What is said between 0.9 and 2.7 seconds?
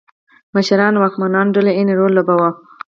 او واکمنو ډلو عین رول لوباوه.